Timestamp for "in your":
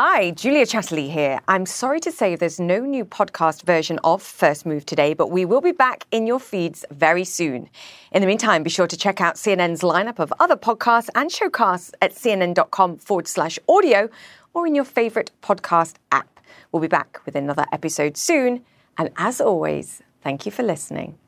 6.12-6.38, 14.68-14.84